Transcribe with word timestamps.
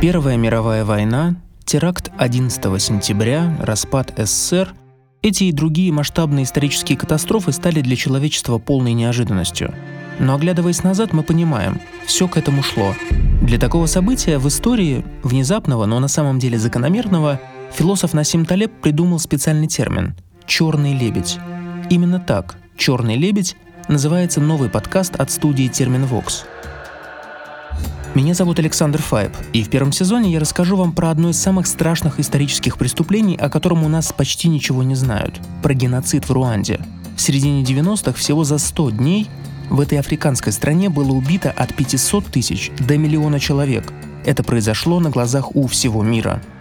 Первая 0.00 0.36
мировая 0.36 0.84
война, 0.84 1.36
теракт 1.64 2.12
11 2.18 2.82
сентября, 2.82 3.56
распад 3.60 4.12
СССР– 4.16 4.74
эти 5.22 5.44
и 5.44 5.52
другие 5.52 5.90
масштабные 5.90 6.44
исторические 6.44 6.98
катастрофы 6.98 7.50
стали 7.50 7.80
для 7.80 7.96
человечества 7.96 8.58
полной 8.58 8.92
неожиданностью. 8.92 9.74
Но 10.20 10.34
оглядываясь 10.34 10.84
назад, 10.84 11.14
мы 11.14 11.22
понимаем, 11.22 11.80
все 12.06 12.28
к 12.28 12.36
этому 12.36 12.62
шло. 12.62 12.94
Для 13.42 13.58
такого 13.58 13.86
события 13.86 14.38
в 14.38 14.46
истории, 14.46 15.04
внезапного, 15.22 15.86
но 15.86 15.98
на 15.98 16.08
самом 16.08 16.38
деле 16.38 16.58
закономерного, 16.58 17.40
философ 17.72 18.12
Насим 18.12 18.44
Талеб 18.44 18.72
придумал 18.82 19.18
специальный 19.18 19.66
термин– 19.66 20.14
«черный 20.46 20.92
лебедь». 20.92 21.38
Именно 21.88 22.20
так 22.20 22.56
«Черный 22.76 23.16
лебедь» 23.16 23.56
называется 23.88 24.40
новый 24.40 24.68
подкаст 24.68 25.16
от 25.16 25.30
студии 25.30 25.68
«Терминвокс». 25.68 26.44
Меня 28.16 28.32
зовут 28.32 28.58
Александр 28.58 29.02
Файб, 29.02 29.30
и 29.52 29.62
в 29.62 29.68
первом 29.68 29.92
сезоне 29.92 30.32
я 30.32 30.40
расскажу 30.40 30.74
вам 30.78 30.92
про 30.92 31.10
одно 31.10 31.28
из 31.28 31.38
самых 31.38 31.66
страшных 31.66 32.18
исторических 32.18 32.78
преступлений, 32.78 33.36
о 33.36 33.50
котором 33.50 33.84
у 33.84 33.90
нас 33.90 34.10
почти 34.10 34.48
ничего 34.48 34.82
не 34.82 34.94
знают– 34.94 35.38
про 35.62 35.74
геноцид 35.74 36.26
в 36.26 36.32
Руанде. 36.32 36.80
В 37.14 37.20
середине 37.20 37.62
90-х, 37.62 38.14
всего 38.14 38.42
за 38.42 38.56
100 38.56 38.92
дней, 38.92 39.28
в 39.68 39.78
этой 39.80 39.98
африканской 39.98 40.50
стране 40.54 40.88
было 40.88 41.12
убито 41.12 41.50
от 41.50 41.74
500 41.74 42.24
тысяч 42.24 42.70
до 42.78 42.96
миллиона 42.96 43.38
человек. 43.38 43.92
Это 44.24 44.42
произошло 44.42 44.98
на 44.98 45.10
глазах 45.10 45.54
у 45.54 45.66
всего 45.66 46.02
мира– 46.02 46.40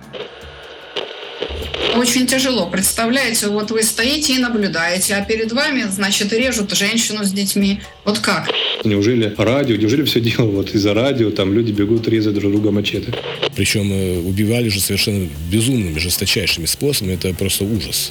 очень 1.96 2.28
тяжело. 2.28 2.68
Представляете, 2.68 3.48
вот 3.48 3.72
вы 3.72 3.84
стоите 3.84 4.36
и 4.36 4.38
наблюдаете, 4.38 5.16
а 5.16 5.24
перед 5.24 5.52
вами, 5.52 5.86
значит, 5.90 6.34
режут 6.34 6.72
женщину 6.74 7.24
с 7.24 7.32
детьми. 7.32 7.80
Вот 8.04 8.20
как? 8.20 8.50
Неужели 8.84 9.34
радио, 9.38 9.76
неужели 9.76 10.04
все 10.04 10.20
дело 10.20 10.48
вот 10.48 10.76
из-за 10.76 10.94
радио, 10.94 11.32
там 11.32 11.54
люди 11.54 11.72
бегут 11.72 12.08
резать 12.08 12.34
друг 12.34 12.52
друга 12.52 12.72
мачете? 12.72 13.14
Причем 13.56 13.92
э, 13.92 14.20
убивали 14.20 14.70
же 14.70 14.80
совершенно 14.80 15.28
безумными, 15.52 15.98
жесточайшими 16.00 16.66
способами. 16.66 17.14
Это 17.14 17.34
просто 17.34 17.64
ужас 17.64 18.10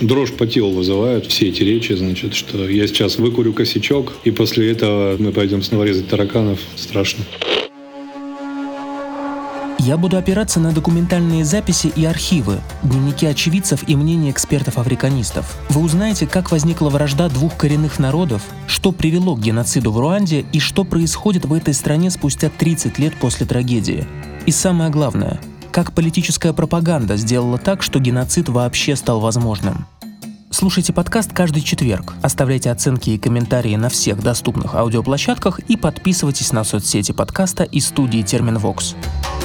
дрожь 0.00 0.32
по 0.32 0.46
телу 0.46 0.70
вызывают 0.70 1.26
все 1.26 1.48
эти 1.48 1.62
речи, 1.62 1.92
значит, 1.92 2.34
что 2.34 2.68
я 2.68 2.86
сейчас 2.86 3.16
выкурю 3.16 3.52
косячок, 3.52 4.14
и 4.24 4.30
после 4.30 4.70
этого 4.70 5.16
мы 5.18 5.32
пойдем 5.32 5.62
снова 5.62 5.84
резать 5.84 6.08
тараканов. 6.08 6.60
Страшно. 6.76 7.24
Я 9.80 9.96
буду 9.96 10.16
опираться 10.16 10.58
на 10.58 10.72
документальные 10.72 11.44
записи 11.44 11.86
и 11.86 12.04
архивы, 12.04 12.58
дневники 12.82 13.24
очевидцев 13.26 13.88
и 13.88 13.94
мнения 13.94 14.32
экспертов-африканистов. 14.32 15.56
Вы 15.70 15.82
узнаете, 15.82 16.26
как 16.26 16.50
возникла 16.50 16.90
вражда 16.90 17.28
двух 17.28 17.56
коренных 17.56 18.00
народов, 18.00 18.42
что 18.66 18.90
привело 18.90 19.36
к 19.36 19.40
геноциду 19.40 19.92
в 19.92 19.98
Руанде 19.98 20.44
и 20.52 20.58
что 20.58 20.82
происходит 20.82 21.44
в 21.44 21.52
этой 21.52 21.74
стране 21.74 22.10
спустя 22.10 22.50
30 22.50 22.98
лет 22.98 23.14
после 23.14 23.46
трагедии. 23.46 24.04
И 24.46 24.50
самое 24.50 24.90
главное, 24.90 25.40
как 25.70 25.92
политическая 25.92 26.52
пропаганда 26.52 27.16
сделала 27.16 27.56
так, 27.56 27.82
что 27.82 28.00
геноцид 28.00 28.48
вообще 28.48 28.96
стал 28.96 29.20
возможным. 29.20 29.86
Слушайте 30.50 30.92
подкаст 30.92 31.32
каждый 31.32 31.62
четверг, 31.62 32.14
оставляйте 32.20 32.72
оценки 32.72 33.10
и 33.10 33.18
комментарии 33.18 33.76
на 33.76 33.90
всех 33.90 34.20
доступных 34.24 34.74
аудиоплощадках 34.74 35.60
и 35.60 35.76
подписывайтесь 35.76 36.52
на 36.52 36.64
соцсети 36.64 37.12
подкаста 37.12 37.62
и 37.62 37.78
студии 37.78 38.22
Терминвокс. 38.22 38.94
Вокс. 38.94 39.37